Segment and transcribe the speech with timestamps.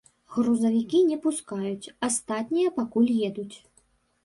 [0.35, 3.55] Грузавікі не пускаюць, астатнія пакуль едуць.